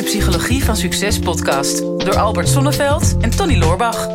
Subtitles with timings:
[0.00, 4.08] de Psychologie van Succes podcast door Albert Sonneveld en Tony Loorbach.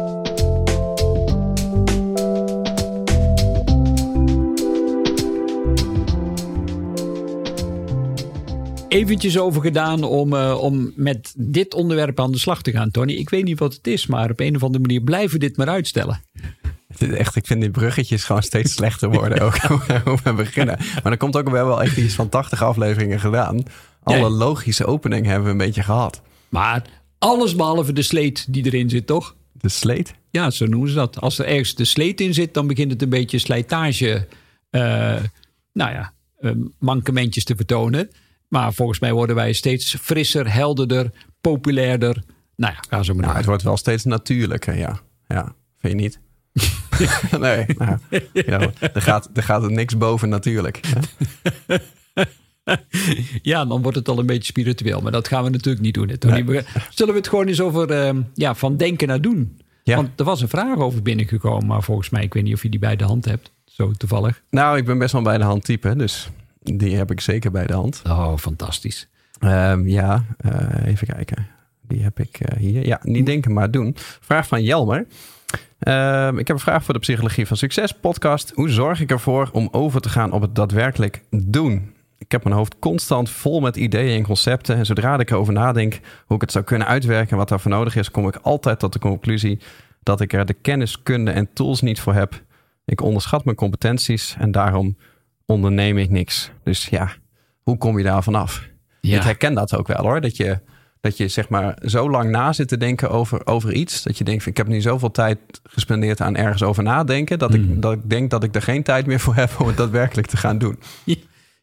[8.88, 13.14] Eventjes over gedaan om, uh, om met dit onderwerp aan de slag te gaan, Tony.
[13.14, 15.58] Ik weet niet wat het is, maar op een of andere manier blijven we dit
[15.58, 16.22] maar uitstellen.
[17.00, 19.58] Echt, ik vind die bruggetjes gewoon steeds slechter worden ook
[20.06, 20.78] hoe we beginnen.
[21.04, 23.64] Maar er komt ook wel, wel echt iets van 80 afleveringen gedaan.
[24.14, 26.22] Alle logische openingen hebben we een beetje gehad.
[26.50, 26.84] Maar
[27.18, 29.36] alles behalve de sleet die erin zit, toch?
[29.52, 30.14] De sleet?
[30.32, 31.22] Ja, zo noemen ze dat.
[31.22, 34.28] Als er ergens de sleet in zit, dan begint het een beetje slijtage,
[34.72, 34.82] uh,
[35.74, 38.10] nou ja, uh, mankementjes te vertonen.
[38.48, 42.24] Maar volgens mij worden wij steeds frisser, helderder, populairder.
[42.56, 45.00] Nou ja, ga zo maar nou, Het wordt wel steeds natuurlijker, ja.
[45.28, 46.20] Ja, vind je niet?
[47.40, 47.98] nee, nou,
[48.34, 50.80] ja, er, gaat, er gaat er niks boven natuurlijk.
[53.42, 55.02] ja, dan wordt het al een beetje spiritueel.
[55.02, 56.06] Maar dat gaan we natuurlijk niet doen.
[56.06, 56.64] Nee.
[56.90, 59.60] Zullen we het gewoon eens over uh, ja, van denken naar doen?
[59.84, 59.96] Ja.
[59.96, 61.68] Want er was een vraag over binnengekomen.
[61.68, 63.52] Maar volgens mij, ik weet niet of je die bij de hand hebt.
[63.66, 64.42] Zo toevallig.
[64.50, 65.96] Nou, ik ben best wel bij de hand type.
[65.96, 68.02] Dus die heb ik zeker bij de hand.
[68.08, 69.08] Oh, fantastisch.
[69.40, 71.48] Um, ja, uh, even kijken.
[71.88, 72.86] Die heb ik uh, hier.
[72.86, 73.96] Ja, niet denken, maar doen.
[74.20, 75.06] Vraag van Jelmer.
[75.80, 78.52] Uh, ik heb een vraag voor de Psychologie van Succes podcast.
[78.56, 81.94] Hoe zorg ik ervoor om over te gaan op het daadwerkelijk doen?
[82.26, 84.76] Ik heb mijn hoofd constant vol met ideeën en concepten.
[84.76, 87.96] En zodra ik erover nadenk hoe ik het zou kunnen uitwerken en wat daarvoor nodig
[87.96, 89.60] is, kom ik altijd tot de conclusie
[90.04, 92.44] dat ik er de kennis, kunde en tools niet voor heb.
[92.86, 94.98] Ik onderschat mijn competenties en daarom
[95.46, 96.52] onderneem ik niks.
[96.64, 97.12] Dus ja,
[97.62, 98.68] hoe kom je daar vanaf?
[99.02, 99.18] Ja.
[99.18, 100.22] Ik herken dat ook wel hoor.
[100.22, 100.60] Dat je,
[101.02, 104.04] dat je zeg maar zo lang na zit te denken over, over iets.
[104.04, 107.40] Dat je denkt, ik heb nu zoveel tijd gespendeerd aan ergens over nadenken.
[107.40, 107.80] Dat, ik, mm.
[107.80, 110.38] dat ik denk dat ik er geen tijd meer voor heb om het daadwerkelijk te
[110.38, 110.80] gaan doen.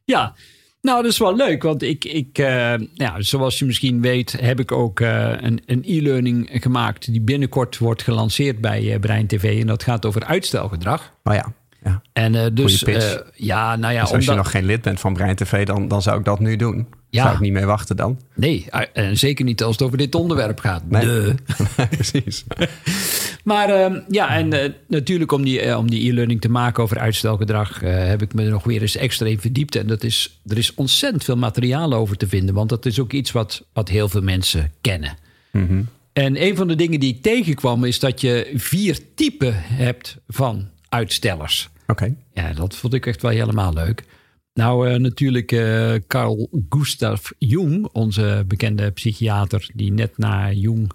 [0.05, 0.34] Ja,
[0.83, 4.61] nou, dat is wel leuk, want ik, ik uh, ja, zoals je misschien weet, heb
[4.61, 9.61] ik ook uh, een, e-learning gemaakt die binnenkort wordt gelanceerd bij uh, Brein TV.
[9.61, 11.12] En dat gaat over uitstelgedrag.
[11.24, 11.52] Oh ja.
[11.84, 12.02] Ja.
[12.12, 12.84] En dus,
[13.34, 14.02] ja, nou ja.
[14.02, 16.40] Dus als je nog geen lid bent van Brein TV, dan, dan zou ik dat
[16.40, 16.86] nu doen.
[17.11, 17.23] Ja.
[17.23, 18.20] Zou ik niet mee wachten dan?
[18.34, 20.83] Nee, en zeker niet als het over dit onderwerp gaat.
[20.89, 21.34] Nee.
[21.90, 22.45] Precies.
[23.42, 27.80] Maar uh, ja, en uh, natuurlijk om die, om die e-learning te maken over uitstelgedrag...
[27.80, 29.77] heb ik me er nog weer eens extra in verdiept.
[29.77, 32.55] En dat is, er is ontzettend veel materiaal over te vinden.
[32.55, 35.17] Want dat is ook iets wat, wat heel veel mensen kennen.
[35.51, 35.89] Mm -hmm.
[36.13, 37.85] En een van de dingen die ik tegenkwam...
[37.85, 41.69] is dat je vier typen hebt van uitstellers.
[41.86, 42.14] Oké.
[42.33, 44.05] Ja, dat vond ik echt wel helemaal leuk.
[44.55, 50.92] Nou, uh, natuurlijk uh, Carl Gustav Jung, onze bekende psychiater, die net na Jung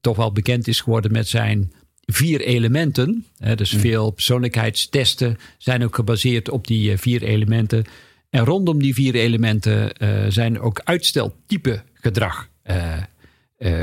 [0.00, 1.72] toch wel bekend is geworden met zijn
[2.12, 3.26] vier elementen.
[3.38, 3.80] Hè, dus mm.
[3.80, 7.84] veel persoonlijkheidstesten zijn ook gebaseerd op die uh, vier elementen.
[8.30, 9.92] En rondom die vier elementen
[10.32, 12.48] zijn ook uitsteltype gedrag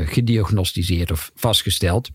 [0.05, 2.09] gediagnosticeerd of vastgesteld.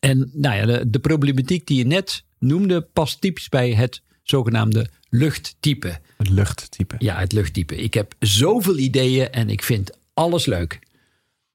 [0.00, 4.88] En nou ja, de, de problematiek die je net noemde past typisch bij het zogenaamde
[5.08, 5.98] luchttype.
[6.16, 6.94] Het luchttype.
[6.98, 7.76] Ja, het luchttype.
[7.76, 10.78] Ik heb zoveel ideeën en ik vind alles leuk.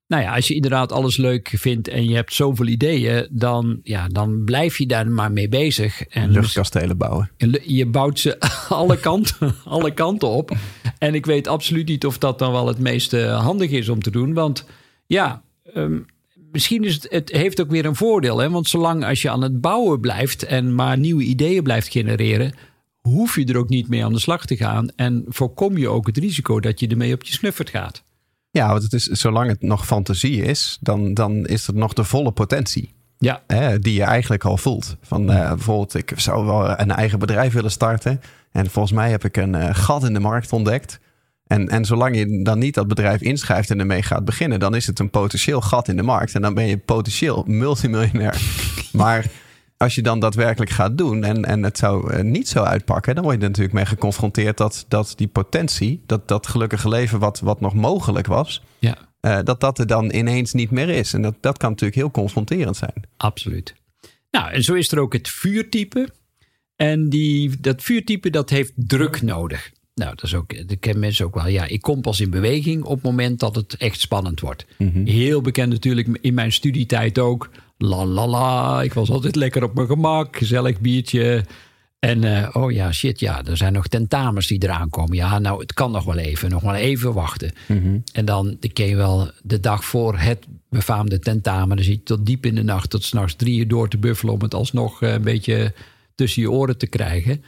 [0.08, 4.08] Nou ja, als je inderdaad alles leuk vindt en je hebt zoveel ideeën, dan, ja,
[4.08, 6.02] dan blijf je daar maar mee bezig.
[6.02, 7.32] En Luchtkastelen bouwen.
[7.64, 10.52] Je bouwt ze alle kanten, alle kanten op.
[10.98, 14.12] En ik weet absoluut niet of dat dan wel het meest handig is om te
[14.12, 14.34] doen.
[14.34, 14.66] Want
[15.06, 15.42] ja,
[15.76, 16.06] um,
[16.52, 18.38] misschien is het, het heeft ook weer een voordeel.
[18.38, 18.50] Hè?
[18.50, 22.54] Want zolang als je aan het bouwen blijft en maar nieuwe ideeën blijft genereren,
[23.02, 24.90] hoef je er ook niet mee aan de slag te gaan.
[24.96, 28.04] En voorkom je ook het risico dat je ermee op je snuffert gaat.
[28.52, 32.04] Ja, want het is, zolang het nog fantasie is, dan, dan is het nog de
[32.04, 32.96] volle potentie.
[33.18, 33.44] Ja.
[33.48, 34.96] Hè, die je eigenlijk al voelt.
[35.02, 38.22] Van uh, bijvoorbeeld, ik zou wel een eigen bedrijf willen starten.
[38.52, 41.00] En volgens mij heb ik een uh, gat in de markt ontdekt.
[41.48, 44.88] En, en zolang je dan niet dat bedrijf inschrijft en ermee gaat beginnen, dan is
[44.88, 46.36] het een potentieel gat in de markt.
[46.36, 48.42] En dan ben je potentieel multimiljonair.
[48.92, 49.26] maar
[49.78, 53.24] als je dan daadwerkelijk gaat doen en, en het zou eh, niet zo uitpakken, dan
[53.24, 57.40] word je er natuurlijk mee geconfronteerd dat, dat die potentie, dat, dat gelukkige leven wat,
[57.40, 58.98] wat nog mogelijk was, ja.
[59.22, 61.14] Uh, dat dat er dan ineens niet meer is.
[61.14, 62.94] En dat, dat kan natuurlijk heel confronterend zijn.
[63.18, 63.76] Absoluut.
[64.32, 66.10] Nou, en zo is er ook het vuurtype.
[66.76, 69.72] En die, dat vuurtype dat heeft druk nodig.
[69.98, 71.48] Nou, dat is ook, dat kennen mensen ook wel.
[71.48, 74.66] Ja, ik kom pas in beweging op het moment dat het echt spannend wordt.
[74.78, 75.06] Mhm.
[75.06, 77.50] Heel bekend natuurlijk in mijn studietijd ook.
[77.78, 81.46] La la la, ik was altijd lekker op mijn gemak, gezellig biertje.
[82.00, 85.16] En uh, oh ja, shit, ja, er zijn nog tentamens die eraan komen.
[85.16, 87.52] Ja, nou, het kan nog wel even, nog wel even wachten.
[87.68, 87.98] Mhm.
[88.14, 91.76] En dan ken je wel de dag voor het befaamde tentamen.
[91.76, 94.34] Dan zit je tot diep in de nacht, tot s'nachts drie uur door te buffelen...
[94.34, 95.74] om het alsnog uh, een beetje
[96.16, 97.44] tussen je oren te krijgen.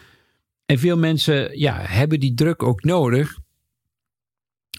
[0.69, 3.38] En veel mensen ja, hebben die druk ook nodig.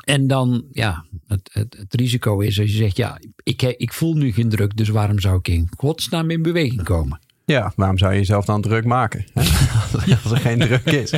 [0.05, 4.15] En dan, ja, het, het, het, risico is als je zegt, ja, ik, ik voel
[4.15, 7.21] nu geen druk, dus waarom zou ik in godsnaam in beweging komen?
[7.45, 9.25] Ja, waarom zou je jezelf dan druk maken?
[10.23, 11.15] Als er geen druk is.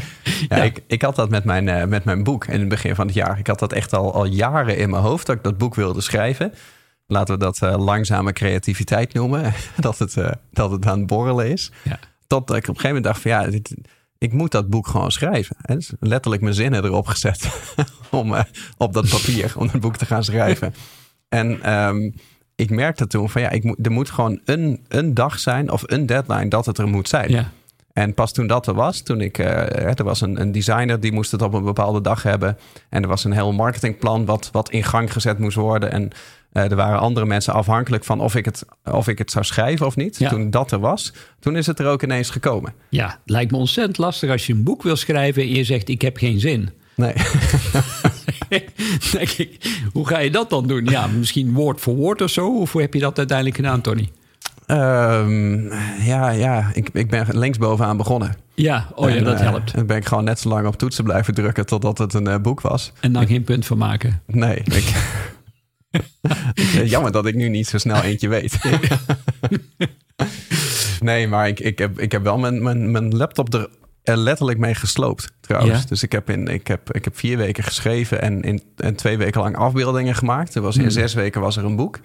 [0.48, 3.06] Ja, Ik, ik had dat met mijn, uh, met mijn boek in het begin van
[3.06, 3.38] het jaar.
[3.38, 6.00] Ik had dat echt al, al jaren in mijn hoofd dat ik dat boek wilde
[6.00, 6.52] schrijven.
[7.06, 9.52] Laten we dat uh, langzame creativiteit noemen.
[9.76, 11.70] dat, het, uh, dat het aan het borrelen is.
[11.84, 11.98] Ja.
[12.26, 13.74] Totdat ik op een gegeven moment dacht van ja, dit,
[14.22, 15.56] ik moet dat boek gewoon schrijven.
[15.62, 15.74] Hè?
[15.74, 17.48] Dus letterlijk mijn zinnen erop gezet
[18.10, 18.34] om
[18.76, 20.74] op dat papier, om het boek te gaan schrijven.
[21.28, 22.14] En um,
[22.56, 25.82] ik merkte toen van ja, ik moet, er moet gewoon een, een dag zijn of
[25.86, 27.30] een deadline dat het er moet zijn.
[27.30, 27.50] Ja.
[27.92, 31.12] En pas toen dat er was, toen ik, uh, er was een, een, designer die
[31.12, 32.58] moest het op een bepaalde dag hebben.
[32.88, 35.92] En er was een heel marketingplan wat, wat in gang gezet moest worden.
[35.92, 36.10] En
[36.52, 39.86] uh, er waren andere mensen afhankelijk van of ik het, of ik het zou schrijven
[39.86, 40.18] of niet.
[40.18, 40.28] Ja.
[40.28, 42.72] Toen dat er was, toen is het er ook ineens gekomen.
[42.88, 46.02] Ja, lijkt me ontzettend lastig als je een boek wil schrijven en je zegt ik
[46.02, 46.70] heb geen zin.
[46.94, 47.12] Nee.
[49.12, 50.84] denk ik, hoe ga je dat dan doen?
[50.84, 52.58] Ja, misschien woord voor woord of zo?
[52.58, 54.10] Of hoe heb je dat uiteindelijk gedaan, Tony?
[54.66, 58.34] Um, ja, ja ik, ik ben linksbovenaan begonnen.
[58.54, 59.74] Ja, oh ja, en, dat helpt.
[59.74, 62.36] En ben ik gewoon net zo lang op toetsen blijven drukken totdat het een uh,
[62.36, 62.92] boek was.
[63.00, 64.22] En dan geen punt van maken?
[64.26, 64.56] Nee.
[64.56, 64.92] Ik,
[66.84, 68.58] jammer dat ik nu niet zo snel eentje weet.
[71.00, 73.68] nee, maar ik, ik, heb, ik heb wel mijn, mijn, mijn laptop er
[74.02, 75.80] er letterlijk mee gesloopt trouwens.
[75.80, 75.88] Ja?
[75.88, 79.18] Dus ik heb, in, ik, heb, ik heb vier weken geschreven en, in, en twee
[79.18, 80.54] weken lang afbeeldingen gemaakt.
[80.54, 80.90] Er was, In hmm.
[80.90, 82.00] zes weken was er een boek.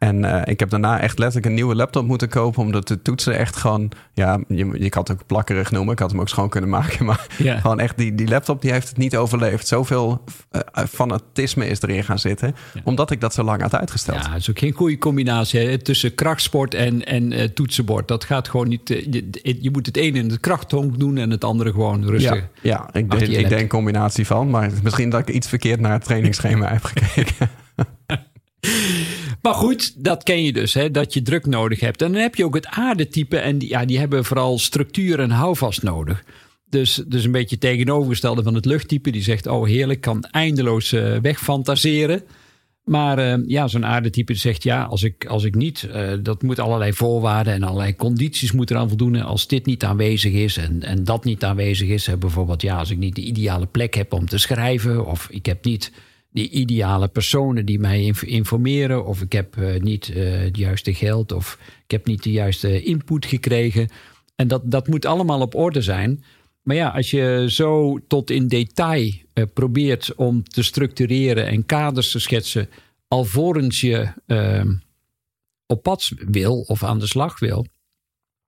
[0.00, 2.62] En uh, ik heb daarna echt letterlijk een nieuwe laptop moeten kopen.
[2.62, 3.90] Omdat de toetsen echt gewoon.
[4.14, 5.92] Ja, je, je kan het ook plakkerig noemen.
[5.92, 7.04] Ik had hem ook schoon kunnen maken.
[7.10, 9.66] Maar gewoon echt, die, die laptop die heeft het niet overleefd.
[9.66, 12.54] Zoveel uh, fanatisme is erin gaan zitten.
[12.74, 12.80] Ja.
[12.84, 14.24] Omdat ik dat zo lang had uitgesteld.
[14.24, 15.78] Ja, het is ook geen goede combinatie hè?
[15.78, 18.08] tussen krachtsport en, en uh, toetsenbord.
[18.08, 18.88] Dat gaat gewoon niet.
[18.88, 22.34] Je, je, moet het ene in de krachthonk doen en het andere gewoon rustig.
[22.34, 24.50] Ja, ja ik, denk, ik denk een combinatie van.
[24.50, 27.50] Maar misschien dat ik iets verkeerd naar het trainingsschema heb gekeken.
[29.42, 32.02] Maar goed, dat ken je dus, hè, dat je druk nodig hebt.
[32.02, 33.38] En dan heb je ook het aardetype.
[33.38, 36.24] En die, ja, die hebben vooral structuur en houvast nodig.
[36.68, 39.10] Dus, dus een beetje tegenovergestelde van het luchttype.
[39.10, 42.22] Die zegt, oh heerlijk, kan eindeloos uh, wegfantaseren.
[42.84, 45.88] Maar uh, ja, zo'n aardetype zegt, ja, als ik, als ik niet...
[45.94, 49.22] Uh, dat moet allerlei voorwaarden en allerlei condities moeten eraan voldoen.
[49.22, 52.08] Als dit niet aanwezig is en, en dat niet aanwezig is.
[52.18, 55.06] Bijvoorbeeld, ja, als ik niet de ideale plek heb om te schrijven...
[55.06, 55.92] of ik heb niet
[56.30, 59.06] die ideale personen die mij informeren.
[59.06, 61.32] Of ik heb uh, niet uh, het juiste geld.
[61.32, 63.88] Of ik heb niet de juiste input gekregen.
[64.36, 66.24] En dat, dat moet allemaal op orde zijn.
[66.62, 72.10] Maar ja, als je zo tot in detail uh, probeert om te structureren en kaders
[72.10, 72.68] te schetsen.
[73.08, 74.72] alvorens je ehm,
[75.66, 77.66] op pad wil of aan de slag wil.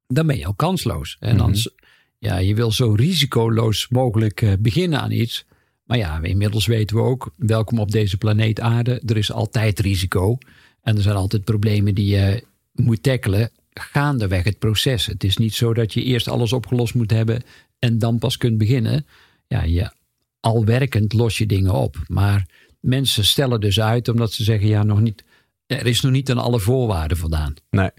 [0.06, 1.16] dan ben je al kansloos.
[1.20, 1.72] En dan, mm -hmm.
[2.18, 5.44] ja, je wil zo risicoloos mogelijk beginnen aan iets.
[5.92, 10.38] Maar ja, inmiddels weten we ook, welkom op deze planeet aarde, er is altijd risico.
[10.82, 15.06] En er zijn altijd problemen die je moet tackelen gaandeweg het proces.
[15.06, 17.42] Het is niet zo dat je eerst alles opgelost moet hebben
[17.78, 19.06] en dan pas kunt beginnen.
[19.46, 19.92] Ja,
[20.40, 21.96] al werkend los je dingen op.
[22.06, 22.46] Maar
[22.80, 25.24] mensen stellen dus uit omdat ze zeggen, ja, nog niet,
[25.66, 27.54] er is nog niet aan alle voorwaarden voldaan.
[27.70, 27.90] Nee.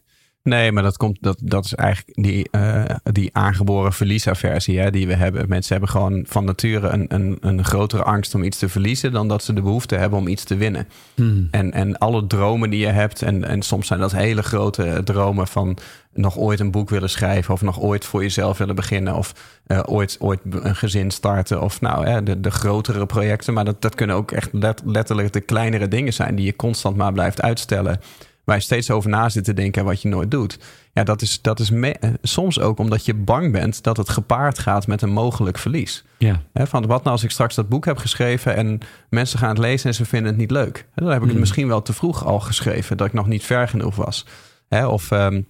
[0.43, 5.07] Nee, maar dat, komt, dat, dat is eigenlijk die, uh, die aangeboren verliesaversie hè, die
[5.07, 5.49] we hebben.
[5.49, 9.27] Mensen hebben gewoon van nature een, een, een grotere angst om iets te verliezen dan
[9.27, 10.87] dat ze de behoefte hebben om iets te winnen.
[11.15, 11.47] Hmm.
[11.51, 15.47] En, en alle dromen die je hebt, en, en soms zijn dat hele grote dromen
[15.47, 15.77] van
[16.13, 19.33] nog ooit een boek willen schrijven, of nog ooit voor jezelf willen beginnen, of
[19.67, 23.53] uh, ooit, ooit een gezin starten, of nou hè, de, de grotere projecten.
[23.53, 26.95] Maar dat, dat kunnen ook echt let, letterlijk de kleinere dingen zijn die je constant
[26.95, 27.99] maar blijft uitstellen
[28.43, 30.59] waar je steeds over na zit te denken wat je nooit doet.
[30.93, 34.59] Ja, dat is, dat is eh, soms ook omdat je bang bent dat het gepaard
[34.59, 36.03] gaat met een mogelijk verlies.
[36.17, 36.41] Ja.
[36.53, 39.89] van wat nou als ik straks dat boek heb geschreven en mensen gaan het lezen
[39.89, 40.87] en ze vinden het niet leuk.
[40.95, 41.39] Dan heb ik het hmm.
[41.39, 44.25] misschien wel te vroeg al geschreven, dat ik nog niet ver genoeg was.
[44.69, 45.47] of um,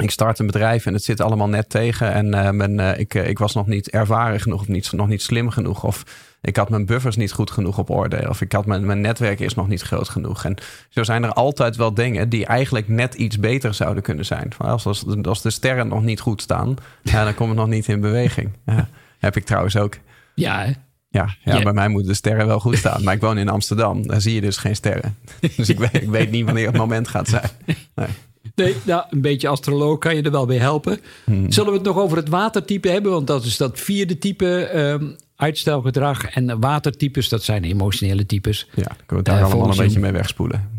[0.00, 3.14] ik start een bedrijf en het zit allemaal net tegen en uh, men, uh, ik,
[3.14, 5.84] ik was nog niet ervaren genoeg of niet, nog niet slim genoeg.
[5.84, 6.04] Of
[6.40, 8.28] ik had mijn buffers niet goed genoeg op orde.
[8.28, 10.44] Of ik had mijn, mijn netwerk is nog niet groot genoeg.
[10.44, 10.56] En
[10.88, 14.52] zo zijn er altijd wel dingen die eigenlijk net iets beter zouden kunnen zijn.
[14.58, 17.88] Als, als, als de sterren nog niet goed staan, ja, dan kom ik nog niet
[17.88, 18.52] in beweging.
[18.66, 19.98] Ja, heb ik trouwens ook.
[20.34, 20.72] Ja, hè?
[21.08, 23.02] Ja, ja, bij mij moeten de sterren wel goed staan.
[23.04, 24.06] Maar ik woon in Amsterdam.
[24.06, 25.16] Daar zie je dus geen sterren.
[25.56, 27.50] Dus ik weet, ik weet niet wanneer het moment gaat zijn.
[27.94, 28.08] Nee.
[28.54, 31.00] Nee, nou, een beetje astroloog kan je er wel bij helpen.
[31.24, 31.50] Hmm.
[31.52, 33.12] Zullen we het nog over het watertype hebben?
[33.12, 34.78] Want dat is dat vierde type.
[34.78, 36.24] Um, uitstelgedrag.
[36.24, 38.68] En watertypes, dat zijn emotionele types.
[38.74, 40.70] Ja, kunnen we het daar uh, allemaal een beetje mee wegspoelen.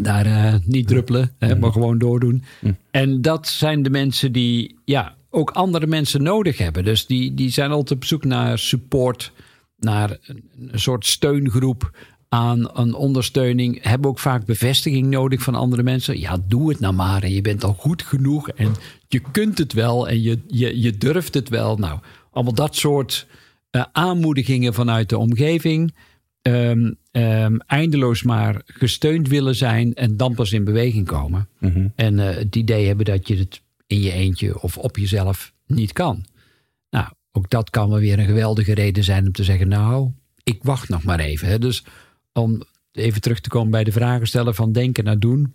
[0.00, 1.58] Daar uh, niet druppelen, mm.
[1.58, 2.44] maar gewoon doordoen.
[2.60, 2.76] Mm.
[2.90, 6.84] En dat zijn de mensen die ja, ook andere mensen nodig hebben.
[6.84, 9.32] Dus die, die zijn altijd op zoek naar support,
[9.76, 11.90] naar een, een soort steungroep
[12.32, 16.18] aan een ondersteuning hebben ook vaak bevestiging nodig van andere mensen.
[16.18, 17.22] Ja, doe het nou maar.
[17.22, 18.48] En je bent al goed genoeg.
[18.48, 18.74] En
[19.08, 20.08] je kunt het wel.
[20.08, 21.76] En je, je, je durft het wel.
[21.76, 21.98] Nou,
[22.30, 23.26] allemaal dat soort
[23.70, 25.94] uh, aanmoedigingen vanuit de omgeving.
[26.42, 29.94] Um, um, eindeloos maar gesteund willen zijn.
[29.94, 31.48] En dan pas in beweging komen.
[31.58, 31.92] Mm -hmm.
[31.94, 35.92] En uh, het idee hebben dat je het in je eentje of op jezelf niet
[35.92, 36.24] kan.
[36.90, 40.10] Nou, ook dat kan wel weer een geweldige reden zijn om te zeggen: Nou,
[40.42, 41.48] ik wacht nog maar even.
[41.48, 41.58] Hè.
[41.58, 41.84] Dus
[42.32, 42.62] om
[42.92, 45.54] even terug te komen bij de vragen stellen van denken naar doen.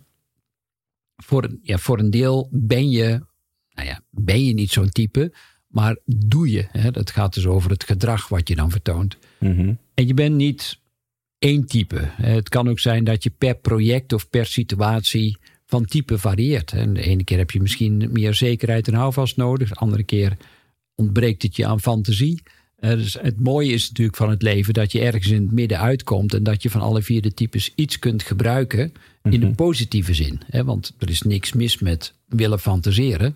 [1.16, 3.08] Voor, ja, voor een deel ben je,
[3.70, 5.32] nou ja, ben je niet zo'n type,
[5.66, 6.66] maar doe je.
[6.70, 6.90] Hè?
[6.90, 9.18] Dat gaat dus over het gedrag wat je dan vertoont.
[9.38, 9.78] Mm -hmm.
[9.94, 10.80] En je bent niet
[11.38, 12.10] één type.
[12.12, 16.72] Het kan ook zijn dat je per project of per situatie van type varieert.
[16.72, 20.36] En de ene keer heb je misschien meer zekerheid en houvast nodig, de andere keer
[20.94, 22.42] ontbreekt het je aan fantasie.
[22.80, 26.34] Dus het mooie is natuurlijk van het leven dat je ergens in het midden uitkomt
[26.34, 28.92] en dat je van alle vier de types iets kunt gebruiken in
[29.22, 29.40] mm -hmm.
[29.40, 30.40] de positieve zin.
[30.46, 30.64] Hè?
[30.64, 33.34] Want er is niks mis met willen fantaseren.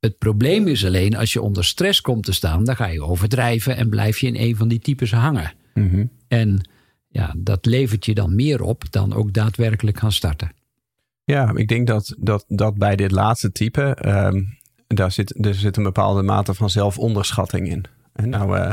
[0.00, 3.76] Het probleem is alleen als je onder stress komt te staan, dan ga je overdrijven
[3.76, 5.52] en blijf je in een van die types hangen.
[5.74, 6.10] Mm -hmm.
[6.28, 6.68] En
[7.08, 10.52] ja, dat levert je dan meer op dan ook daadwerkelijk gaan starten.
[11.24, 15.76] Ja, ik denk dat, dat, dat bij dit laatste type, um, daar zit, er zit
[15.76, 17.84] een bepaalde mate van zelfonderschatting in.
[18.12, 18.72] En nou, uh,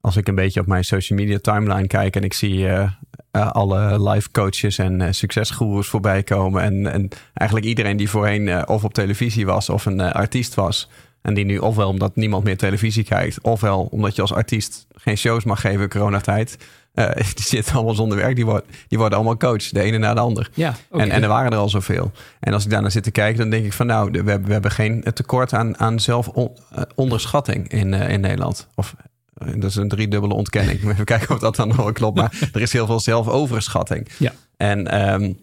[0.00, 2.90] als ik een beetje op mijn social media timeline kijk en ik zie uh,
[3.32, 6.62] uh, alle live coaches en succesgoeroes voorbij komen.
[6.62, 10.90] En, en eigenlijk iedereen die voorheen of op televisie was of een artiest was.
[11.26, 15.16] En die nu ofwel omdat niemand meer televisie kijkt, ofwel omdat je als artiest geen
[15.16, 16.56] shows mag geven coronatijd.
[16.94, 18.34] Uh, die zitten allemaal zonder werk.
[18.34, 20.50] Die, worden, die worden allemaal coach, de ene na de ander.
[20.54, 21.06] Ja, okay.
[21.06, 22.12] en, en er waren er al zoveel.
[22.40, 24.70] En als ik daarnaar zit te kijken, dan denk ik van nou, we, we hebben
[24.70, 28.68] geen tekort aan, aan zelfonderschatting in, uh, in Nederland.
[28.74, 28.94] Of
[29.34, 30.84] dat is een driedubbele ontkenning.
[30.90, 32.16] Even kijken of dat dan nog klopt.
[32.16, 34.08] Maar er is heel veel zelfoverschatting.
[34.18, 34.32] Ja.
[34.56, 35.38] En um,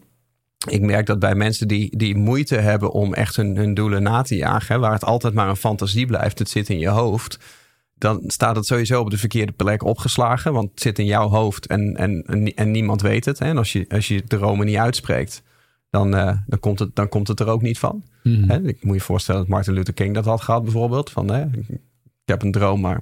[0.70, 4.22] ik merk dat bij mensen die, die moeite hebben om echt hun, hun doelen na
[4.22, 7.40] te jagen, waar het altijd maar een fantasie blijft, het zit in je hoofd
[8.04, 10.54] dan staat het sowieso op de verkeerde plek opgeslagen.
[10.54, 12.24] Want het zit in jouw hoofd en, en,
[12.56, 13.40] en, niemand weet het.
[13.40, 13.46] Hè?
[13.46, 15.44] En als je, als je dromen niet uitspreekt,
[15.90, 18.04] dan, uh, dan, komt het, dan komt het er ook niet van.
[18.24, 18.44] Mm.
[18.50, 18.62] Hè?
[18.62, 21.10] Ik moet je voorstellen dat Martin Luther King dat had gehad bijvoorbeeld.
[21.10, 21.80] Van, hè, ik
[22.26, 23.02] heb een droom, maar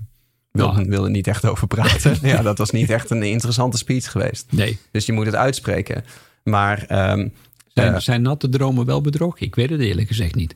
[0.51, 2.17] wil, wil er niet echt over praten.
[2.29, 4.51] ja, dat was niet echt een interessante speech geweest.
[4.51, 4.79] Nee.
[4.91, 6.03] Dus je moet het uitspreken.
[6.43, 7.09] Maar...
[7.11, 7.33] Um,
[7.73, 9.39] zijn, zijn natte dromen wel bedrog?
[9.39, 10.55] Ik weet het eerlijk gezegd niet.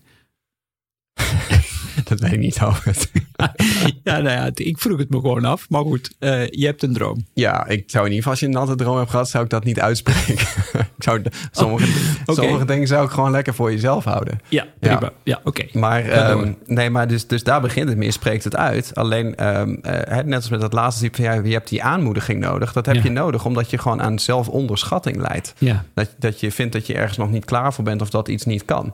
[2.09, 2.95] dat weet ik niet over.
[4.03, 5.69] ja, nou ja, ik vroeg het me gewoon af.
[5.69, 7.25] Maar goed, uh, je hebt een droom.
[7.33, 9.49] Ja, ik zou in ieder geval, als je een natte droom hebt gehad, zou ik
[9.49, 10.33] dat niet uitspreken.
[10.97, 11.21] ik zou,
[11.51, 12.45] sommige, oh, okay.
[12.45, 14.39] sommige dingen zou ik gewoon lekker voor jezelf houden.
[14.49, 14.99] Ja, prima.
[15.01, 15.47] Ja, ja oké.
[15.47, 15.69] Okay.
[15.73, 18.07] Maar, um, nee, maar dus, dus daar begint het mee.
[18.07, 18.95] Je spreekt het uit.
[18.95, 22.39] Alleen, um, uh, net als met dat laatste type van ja, je hebt die aanmoediging
[22.39, 22.73] nodig.
[22.73, 23.03] Dat heb ja.
[23.03, 25.53] je nodig, omdat je gewoon aan zelfonderschatting leidt.
[25.57, 25.85] Ja.
[25.93, 28.45] Dat, dat je vindt dat je ergens nog niet klaar voor bent of dat iets
[28.45, 28.93] niet kan.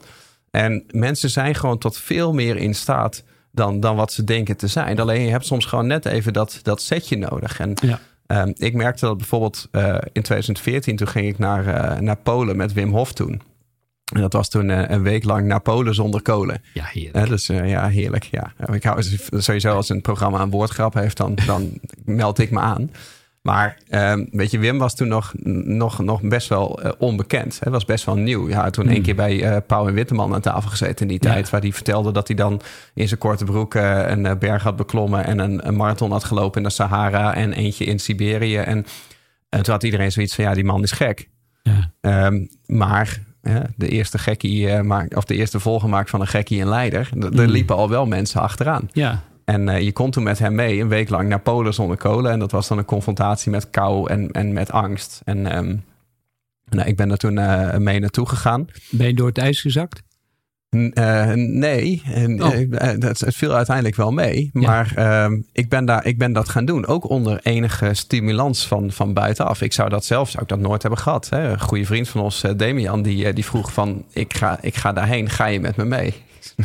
[0.52, 4.68] En mensen zijn gewoon tot veel meer in staat dan, dan wat ze denken te
[4.68, 5.00] zijn.
[5.00, 7.60] Alleen je hebt soms gewoon net even dat, dat setje nodig.
[7.60, 8.00] En ja.
[8.28, 12.58] um, ik merkte dat bijvoorbeeld uh, in 2014, toen ging ik naar, uh, naar Polen
[12.58, 13.42] met Wim Hof toen.
[14.14, 16.62] En dat was toen uh, een week lang naar Polen zonder kolen.
[16.74, 17.28] Ja, heerlijk.
[17.28, 18.24] dus ja, heerlijk.
[18.24, 18.54] Ja.
[18.74, 19.04] Ik hou
[19.38, 22.92] sowieso als een programma een woordgrap heeft, dan, dan meld ik me aan.
[23.42, 25.34] Maar um, weet je, Wim was toen nog,
[25.64, 27.60] nog, nog best wel uh, onbekend.
[27.64, 28.50] Hij was best wel nieuw.
[28.50, 28.92] Ja, toen mm.
[28.92, 31.46] één keer bij uh, Pauw en Witteman aan tafel gezeten in die tijd.
[31.46, 31.52] Ja.
[31.52, 32.62] Waar hij vertelde dat hij dan
[32.94, 35.26] in zijn korte broek uh, een berg had beklommen.
[35.26, 37.34] En een, een, marathon had gelopen in de Sahara.
[37.34, 38.58] En eentje in Siberië.
[38.58, 38.86] En,
[39.50, 41.30] en toen had iedereen zoiets van, ja, die man is gek.
[41.62, 42.26] Ja.
[42.26, 43.20] Um, maar
[43.76, 47.10] de eerste gekkie maakt, of de eerste volger maakt van een gekkie een leider.
[47.14, 47.22] Mm.
[47.24, 48.90] Er liepen al wel mensen achteraan.
[48.92, 49.24] Ja.
[49.52, 52.32] En uh, je kon toen met hem mee een week lang naar Polen zonder kolen.
[52.32, 55.22] En dat was dan een confrontatie met kou en, en met angst.
[55.26, 55.84] En um,
[56.70, 58.68] nou, ik ben daar toen uh, mee naartoe gegaan.
[58.90, 60.02] Ben je door het ijs gezakt?
[60.76, 62.02] N uh, nee,
[62.40, 62.50] oh.
[63.00, 64.50] het viel uiteindelijk wel mee.
[64.54, 65.30] Maar ja.
[65.30, 66.86] uh, ik, ben daar, ik ben dat gaan doen.
[66.86, 69.62] Ook onder enige stimulans van, van buitenaf.
[69.62, 71.30] Ik zou dat zelf zou ik dat nooit hebben gehad.
[71.30, 71.50] Hè.
[71.50, 74.06] Een goede vriend van ons, Demian, die, die vroeg van...
[74.14, 76.14] Ik ga, ik ga daarheen, ga je met me mee?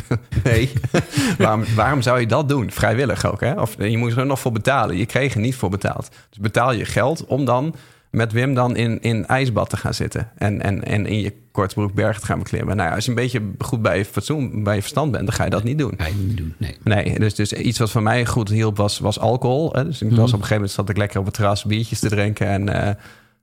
[0.43, 0.71] nee.
[1.37, 2.71] waarom, waarom zou je dat doen?
[2.71, 3.53] Vrijwillig ook, hè?
[3.53, 4.97] Of je moest er nog voor betalen.
[4.97, 6.09] Je kreeg er niet voor betaald.
[6.29, 7.75] Dus betaal je geld om dan
[8.09, 10.29] met Wim dan in, in ijsbad te gaan zitten.
[10.35, 12.75] En, en, en in je korte broek bergen te gaan beklimmen.
[12.75, 15.35] Nou ja, als je een beetje goed bij je, fatsoen, bij je verstand bent, dan
[15.35, 15.93] ga je dat niet doen.
[15.97, 16.77] Ga je niet doen, nee.
[16.83, 19.73] Nee, dus, dus iets wat voor mij goed hielp was, was alcohol.
[19.73, 19.85] Hè?
[19.85, 20.23] Dus ik was mm.
[20.23, 22.47] op een gegeven moment zat ik lekker op het terras biertjes te drinken.
[22.47, 22.89] En uh,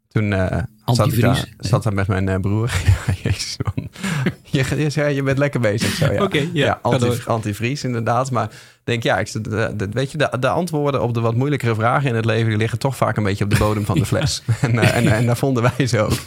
[0.09, 2.73] toen uh, zat ik daar, zat daar met mijn uh, broer.
[3.07, 3.84] ja, jezus man.
[4.51, 6.23] je, je, zei, je bent lekker bezig zo, ja.
[6.53, 8.31] Ja, anti, antivries inderdaad.
[8.31, 8.51] Maar
[8.85, 12.15] denk, ja, ik, de- weet je, de, de antwoorden op de wat moeilijkere vragen in
[12.15, 12.49] het leven...
[12.49, 14.43] die liggen toch vaak een beetje op de bodem van de fles.
[14.61, 16.19] en, eh, en, en daar vonden wij ze ook.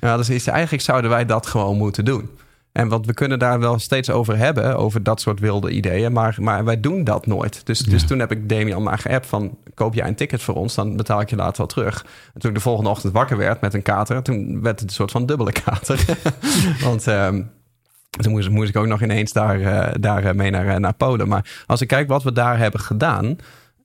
[0.00, 2.30] Ja, dus eigenlijk zouden wij dat gewoon moeten doen.
[2.72, 6.12] En want we kunnen daar wel steeds over hebben, over dat soort wilde ideeën.
[6.12, 7.66] Maar, maar wij doen dat nooit.
[7.66, 9.58] Dus, dus toen heb ik Damian maar geappt van...
[9.74, 12.06] koop jij een ticket voor ons, dan betaal ik je later wel terug.
[12.34, 14.22] En toen ik de volgende ochtend wakker werd met een kater...
[14.22, 16.04] toen werd het een soort van dubbele kater.
[16.84, 17.06] want...
[17.06, 17.42] ehm,
[18.10, 20.94] toen moest, moest ik ook nog ineens daar, eh, daar eh, mee naar, eh, naar
[20.94, 21.28] Polen.
[21.28, 23.36] Maar als ik kijk wat we daar hebben gedaan...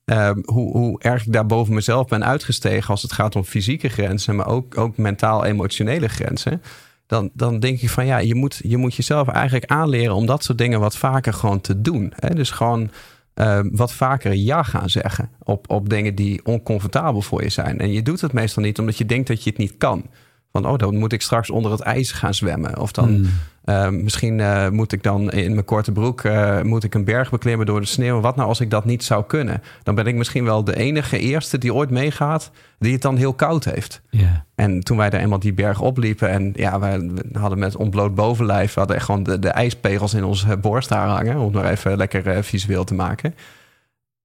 [0.04, 2.90] eh, hoe, hoe erg ik daar boven mezelf ben uitgestegen...
[2.90, 4.36] als het gaat om fysieke grenzen...
[4.36, 6.62] maar ook, ook mentaal-emotionele grenzen...
[7.08, 10.14] Dan, dan denk ik van ja, je moet, je moet jezelf eigenlijk aanleren...
[10.14, 12.12] om dat soort dingen wat vaker gewoon te doen.
[12.16, 12.34] Hè?
[12.34, 12.90] Dus gewoon
[13.34, 15.30] eh, wat vaker ja gaan zeggen...
[15.42, 17.78] Op, op dingen die oncomfortabel voor je zijn.
[17.78, 20.04] En je doet het meestal niet omdat je denkt dat je het niet kan.
[20.52, 22.78] Van, oh, dan moet ik straks onder het ijs gaan zwemmen.
[22.78, 23.26] Of dan...
[23.68, 27.30] Uh, misschien uh, moet ik dan in mijn korte broek uh, moet ik een berg
[27.30, 28.20] beklimmen door de sneeuw.
[28.20, 29.62] Wat nou als ik dat niet zou kunnen?
[29.82, 33.34] Dan ben ik misschien wel de enige eerste die ooit meegaat die het dan heel
[33.34, 34.02] koud heeft.
[34.10, 34.30] Yeah.
[34.54, 38.74] En toen wij daar eenmaal die berg opliepen en ja, wij hadden met ontbloot bovenlijf,
[38.74, 41.96] we hadden echt gewoon de, de ijspegels in onze borst daar hangen, om maar even
[41.96, 43.34] lekker visueel te maken.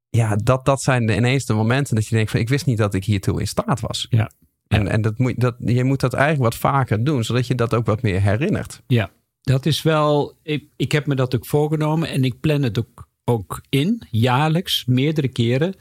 [0.10, 2.78] Ja, dat, dat zijn de, ineens de momenten dat je denkt van ik wist niet
[2.78, 4.08] dat ik hiertoe in staat was.
[4.10, 4.32] Ja.
[4.68, 7.74] En, en dat moet, dat, je moet dat eigenlijk wat vaker doen, zodat je dat
[7.74, 8.82] ook wat meer herinnert.
[8.88, 9.10] Ja,
[9.44, 10.38] dat is wel.
[10.76, 15.28] Ik, heb me dat ook voorgenomen en ik plan het ook, ook in, jaarlijks, meerdere
[15.28, 15.76] keren.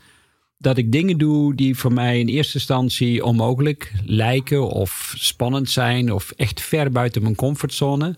[0.59, 6.13] Dat ik dingen doe die voor mij in eerste instantie onmogelijk lijken of spannend zijn
[6.13, 8.17] of echt ver buiten mijn comfortzone.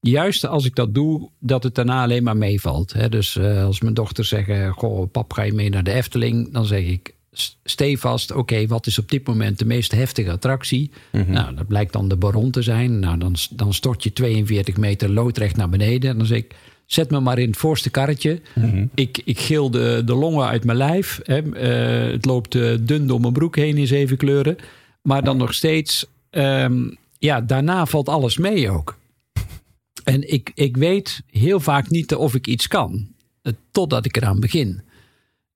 [0.00, 3.10] Juist als ik dat doe, dat het daarna alleen maar meevalt.
[3.10, 6.52] Dus uh, als mijn dochter zeggen: Goh, pap, ga je mee naar de Efteling?
[6.52, 7.15] Dan zeg ik:
[7.64, 10.90] stevast, oké, okay, wat is op dit moment de meest heftige attractie?
[11.12, 11.32] Mm -hmm.
[11.32, 12.98] Nou, dat blijkt dan de Baron te zijn.
[12.98, 16.10] Nou, dan, dan stort je 42 meter loodrecht naar beneden.
[16.10, 16.54] En dan zeg ik,
[16.86, 18.40] zet me maar in het voorste karretje.
[18.54, 18.90] Mm -hmm.
[18.94, 21.20] ik, ik geel de, de longen uit mijn lijf.
[21.22, 21.42] Hè.
[21.42, 24.56] Uh, het loopt uh, dun door mijn broek heen in zeven kleuren.
[25.02, 28.96] Maar dan nog steeds, um, ja, daarna valt alles mee ook.
[30.04, 33.06] En ik, ik weet heel vaak niet of ik iets kan.
[33.70, 34.80] Totdat ik eraan begin.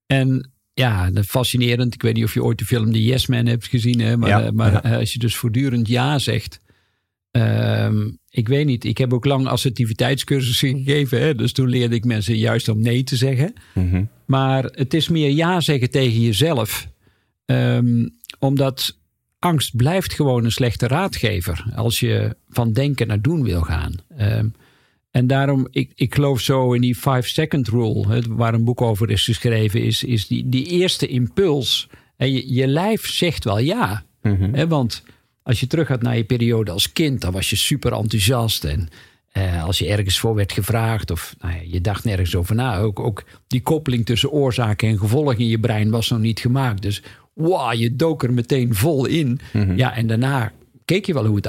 [0.07, 1.95] En ja, fascinerend.
[1.95, 4.01] Ik weet niet of je ooit de film The Yes Man hebt gezien.
[4.01, 4.17] Hè?
[4.17, 4.99] Maar, ja, maar ja.
[4.99, 6.61] als je dus voortdurend ja zegt.
[7.31, 8.85] Um, ik weet niet.
[8.85, 11.21] Ik heb ook lang assertiviteitscursussen gegeven.
[11.21, 11.35] Hè?
[11.35, 13.55] Dus toen leerde ik mensen juist om nee te zeggen.
[13.75, 14.09] Mm -hmm.
[14.27, 16.89] Maar het is meer ja zeggen tegen jezelf.
[17.47, 18.99] Um, omdat
[19.39, 21.65] angst blijft gewoon een slechte raadgever.
[21.75, 23.95] Als je van denken naar doen wil gaan.
[24.21, 24.55] Um,
[25.11, 28.81] en daarom, ik, ik geloof zo in die five second rule, hè, waar een boek
[28.81, 31.89] over is geschreven, is, is die, die eerste impuls.
[32.17, 34.05] En je, je lijf zegt wel ja.
[34.23, 34.55] Mm -hmm.
[34.55, 35.03] hè, want
[35.43, 38.65] als je terug gaat naar je periode als kind, dan was je super enthousiast.
[38.65, 38.89] En
[39.33, 42.79] eh, als je ergens voor werd gevraagd, of nou ja, je dacht nergens over na.
[42.79, 46.83] Ook, ook die koppeling tussen oorzaken en gevolgen in je brein was nog niet gemaakt.
[46.83, 47.03] Dus
[47.35, 49.41] wow, je dook er meteen vol in.
[49.53, 49.77] Mm -hmm.
[49.77, 50.53] Ja, en daarna
[50.85, 51.47] keek je wel hoe het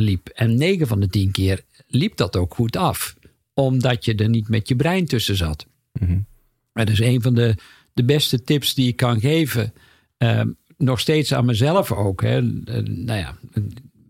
[0.00, 0.28] afliep.
[0.28, 3.16] En negen van de tien keer liep dat ook goed af.
[3.54, 5.66] Omdat je er niet met je brein tussen zat.
[5.92, 6.26] Mm -hmm.
[6.72, 7.54] En dat is een van de,
[7.92, 9.72] de beste tips die ik kan geven.
[10.18, 10.42] Uh,
[10.76, 12.22] nog steeds aan mezelf ook.
[12.22, 12.40] Hè.
[12.40, 13.38] Uh, nou ja,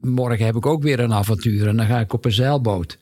[0.01, 2.99] morgen heb ik ook weer een avontuur en dan ga ik op een zeilboot.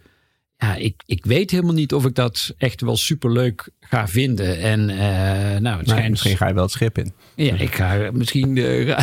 [0.60, 4.58] Ja, ik, ik weet helemaal niet of ik dat echt wel superleuk ga vinden.
[4.60, 4.96] En, uh,
[5.60, 6.10] nou, het schijnt...
[6.10, 7.12] Misschien ga je wel het schip in.
[7.34, 8.98] Ja, ik ga, misschien uh,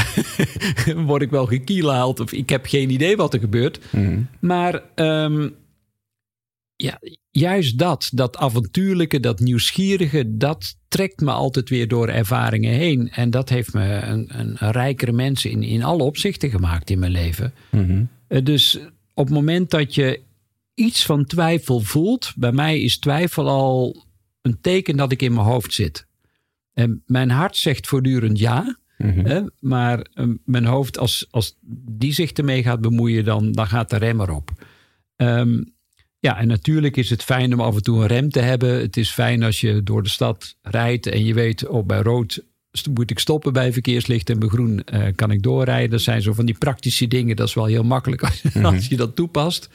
[1.07, 3.79] word ik wel gekielhaald of ik heb geen idee wat er gebeurt.
[3.89, 4.27] Mm.
[4.39, 5.55] Maar um,
[6.75, 6.99] ja,
[7.31, 13.11] juist dat, dat avontuurlijke, dat nieuwsgierige, dat trekt me altijd weer door ervaringen heen.
[13.11, 16.99] En dat heeft me een, een, een rijkere mens in, in alle opzichten gemaakt in
[16.99, 17.53] mijn leven.
[17.71, 18.09] Mm -hmm.
[18.29, 18.79] uh, dus
[19.13, 20.21] op het moment dat je
[20.75, 24.05] iets van twijfel voelt, bij mij is twijfel al
[24.41, 26.07] een teken dat ik in mijn hoofd zit.
[26.73, 28.77] En mijn hart zegt voortdurend ja.
[28.97, 29.25] Mm -hmm.
[29.25, 31.57] hè, maar uh, mijn hoofd, als, als
[31.87, 34.51] die zich ermee gaat bemoeien, dan, dan gaat de rem erop.
[35.15, 35.73] Um,
[36.19, 38.79] ja, en natuurlijk is het fijn om af en toe een rem te hebben.
[38.79, 42.43] Het is fijn als je door de stad rijdt en je weet, oh, bij rood
[42.93, 45.89] moet ik stoppen bij verkeerslicht en bij groen uh, kan ik doorrijden.
[45.89, 47.35] Dat zijn zo van die praktische dingen.
[47.35, 48.65] Dat is wel heel makkelijk als, mm -hmm.
[48.65, 49.69] als je dat toepast.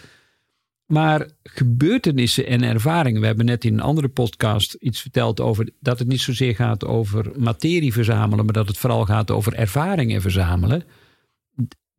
[0.90, 3.20] Maar gebeurtenissen en ervaringen.
[3.20, 6.84] We hebben net in een andere podcast iets verteld over dat het niet zozeer gaat
[6.84, 10.84] over materie verzamelen, maar dat het vooral gaat over ervaringen verzamelen.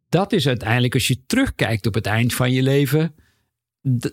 [0.09, 3.15] Dat is uiteindelijk, als je terugkijkt op het eind van je leven,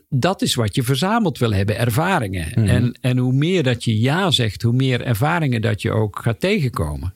[0.08, 2.52] dat is wat je verzameld wil hebben, ervaringen.
[2.54, 2.66] Mm.
[2.66, 6.40] En, en hoe meer dat je ja zegt, hoe meer ervaringen dat je ook gaat
[6.40, 7.14] tegenkomen.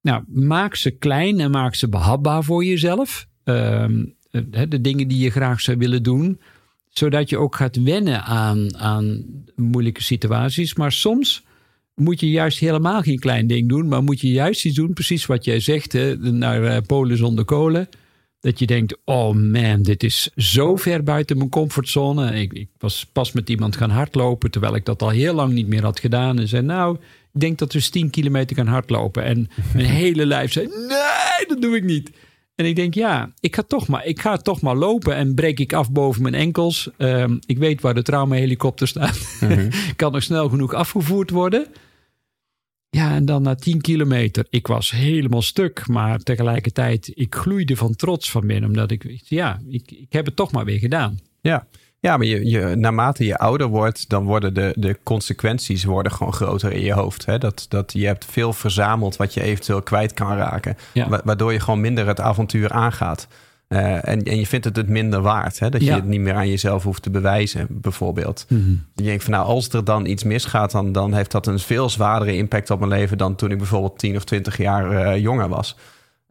[0.00, 3.26] Nou, maak ze klein en maak ze behapbaar voor jezelf.
[3.44, 4.14] Um,
[4.68, 6.40] de dingen die je graag zou willen doen.
[6.94, 9.24] Zodat je ook gaat wennen aan, aan
[9.56, 10.74] moeilijke situaties.
[10.74, 11.44] Maar soms
[11.94, 13.88] moet je juist helemaal geen klein ding doen.
[13.88, 17.44] Maar moet je juist iets doen, precies wat jij zegt, hè, naar uh, Polen zonder
[17.44, 17.88] kolen.
[18.40, 22.40] Dat je denkt, oh man, dit is zo ver buiten mijn comfortzone.
[22.40, 25.66] Ik, ik, was pas met iemand gaan hardlopen, terwijl ik dat al heel lang niet
[25.66, 26.38] meer had gedaan.
[26.38, 26.96] En zei, nou,
[27.32, 29.24] ik denk dat we eens 10 kilometer gaan hardlopen.
[29.24, 32.10] En mijn hele lijf zei, nee, dat doe ik niet.
[32.54, 35.60] En ik denk, ja, ik ga toch maar, ik ga toch maar lopen en breek
[35.60, 36.90] ik af boven mijn enkels.
[36.98, 39.36] Um, ik weet waar de traumahelikopter staat.
[39.40, 39.68] -hmm.
[39.96, 41.66] kan nog snel genoeg afgevoerd worden.
[42.90, 47.96] Ja, en dan na 10 kilometer, ik was helemaal stuk, maar tegelijkertijd, ik gloeide van
[47.96, 51.18] trots van binnen, omdat ik, ja, ik, ik heb het toch maar weer gedaan.
[51.40, 51.66] Ja,
[52.04, 56.32] ja maar je, je, naarmate je ouder wordt, dan worden de, de consequenties worden gewoon
[56.32, 57.26] groter in je hoofd.
[57.26, 57.38] Hè?
[57.38, 61.20] Dat, dat je hebt veel verzameld wat je eventueel kwijt kan raken, ja.
[61.24, 63.28] waardoor je gewoon minder het avontuur aangaat.
[63.68, 65.58] Uh, en, en je vindt het het minder waard.
[65.58, 65.68] Hè?
[65.68, 68.46] Dat je het niet meer aan jezelf hoeft te bewijzen, bijvoorbeeld.
[68.48, 68.84] Mm -hmm.
[68.94, 71.88] Je denkt van nou, als er dan iets misgaat, dan, dan heeft dat een veel
[71.88, 75.48] zwaardere impact op mijn leven dan toen ik bijvoorbeeld 10 of 20 jaar uh, jonger
[75.48, 75.76] was.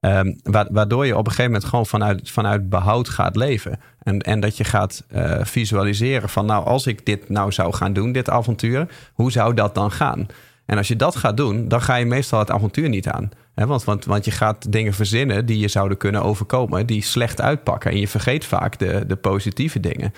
[0.05, 0.39] Um,
[0.71, 3.79] waardoor je op een gegeven moment gewoon vanuit, vanuit behoud gaat leven.
[4.01, 7.93] En, en dat je gaat uh, visualiseren van nou, als ik dit nou zou gaan
[7.93, 10.27] doen, dit avontuur, hoe zou dat dan gaan?
[10.65, 13.31] En als je dat gaat doen, dan ga je meestal het avontuur niet aan.
[13.53, 17.91] Want, want, want je gaat dingen verzinnen die je zouden kunnen overkomen, die slecht uitpakken.
[17.91, 20.13] En je vergeet vaak de, de positieve dingen.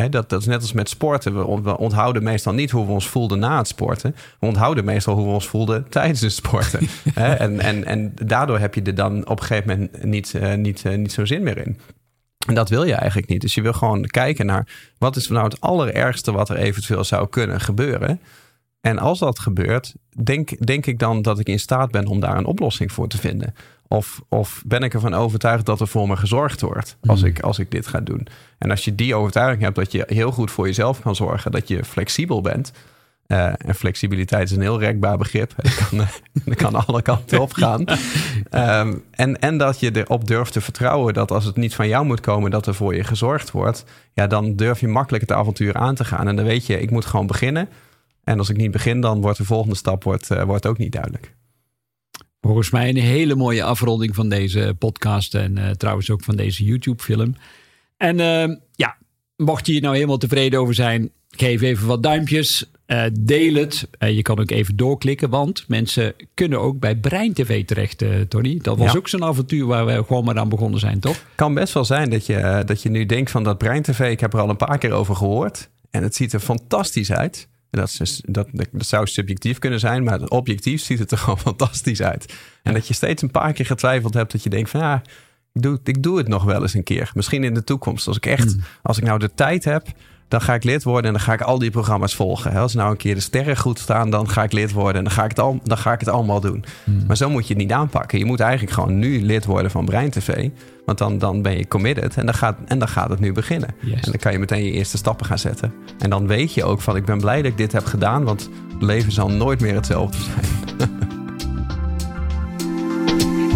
[0.00, 1.34] He, dat, dat is net als met sporten.
[1.34, 4.14] We, we, onthouden meestal niet hoe we ons voelden na het sporten.
[4.40, 6.80] We onthouden meestal hoe we ons voelden tijdens het sporten.
[7.14, 10.54] He, en, en, en daardoor heb je er dan op een gegeven moment niet, uh,
[10.54, 11.78] niet, uh, niet zo'n zin meer in.
[12.46, 13.40] En dat wil je eigenlijk niet.
[13.40, 17.28] Dus je wil gewoon kijken naar wat is nou het allerergste wat er eventueel zou
[17.28, 18.20] kunnen gebeuren.
[18.80, 22.36] En als dat gebeurt, denk, denk ik dan dat ik in staat ben om daar
[22.36, 23.54] een oplossing voor te vinden.
[23.92, 27.58] Of, of ben ik ervan overtuigd dat er voor me gezorgd wordt als, ik, als
[27.58, 28.26] ik dit ga doen.
[28.58, 31.68] En als je die overtuiging hebt dat je heel goed voor jezelf kan zorgen, dat
[31.68, 32.72] je flexibel bent.
[33.26, 35.52] Uh, en flexibiliteit is een heel rekbaar begrip.
[35.56, 35.98] Dat kan,
[36.44, 37.84] dat kan alle kanten op gaan.
[38.50, 42.04] Um, en, en dat je erop durft te vertrouwen dat als het niet van jou
[42.04, 43.84] moet komen, dat er voor je gezorgd wordt.
[44.12, 46.28] Ja, dan durf je makkelijk het avontuur aan te gaan.
[46.28, 47.68] En dan weet je, ik moet gewoon beginnen.
[48.24, 50.92] En als ik niet begin, dan wordt de volgende stap wordt, uh, wordt ook niet
[50.92, 51.34] duidelijk.
[52.40, 56.64] Volgens mij een hele mooie afronding van deze podcast en uh, trouwens ook van deze
[56.64, 57.34] YouTube-film.
[57.96, 58.96] En uh, ja,
[59.36, 62.70] mocht je hier nou helemaal tevreden over zijn, geef even wat duimpjes.
[63.12, 63.88] deel het.
[63.98, 68.58] je kan ook even doorklikken, want mensen kunnen ook bij Brein TV terecht, Tony.
[68.62, 68.98] Dat was ja.
[68.98, 71.24] ook zo'n avontuur waar we gewoon maar aan begonnen zijn, toch?
[71.34, 74.20] Kan best wel zijn dat je, dat je nu denkt van dat Brein TV, ik
[74.20, 75.68] heb er al een paar keer over gehoord.
[75.90, 77.48] En het ziet er fantastisch uit.
[77.70, 81.38] Dat, is, dus, dat, dat zou subjectief kunnen zijn, maar objectief ziet het er gewoon
[81.38, 82.34] fantastisch uit.
[82.62, 85.02] En dat je steeds een paar keer getwijfeld hebt dat je denkt van ja,
[85.52, 87.10] ik doe, ik doe het nog wel eens een keer.
[87.14, 88.06] Misschien in de toekomst.
[88.06, 89.86] Als ik echt, als ik nou de tijd heb,
[90.30, 92.52] dan ga ik lid worden en dan ga ik al die programma's volgen.
[92.52, 95.12] Als nou een keer de sterren goed staan, dan ga ik lid worden en dan
[95.12, 96.64] ga ik het, al, dan ga ik het allemaal doen.
[96.84, 97.04] Hmm.
[97.06, 98.18] Maar zo moet je het niet aanpakken.
[98.18, 100.48] Je moet eigenlijk gewoon nu lid worden van Brein TV.
[100.84, 103.74] Want dan, dan ben je committed en dan gaat, en dan gaat het nu beginnen.
[103.80, 103.94] Yes.
[103.94, 105.72] En dan kan je meteen je eerste stappen gaan zetten.
[105.98, 108.48] En dan weet je ook van ik ben blij dat ik dit heb gedaan, want
[108.72, 110.68] het leven zal nooit meer hetzelfde zijn.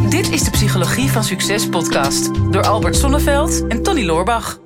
[0.08, 4.63] Dit is de Psychologie van Succes podcast door Albert Sonneveld en Tony Loorbach.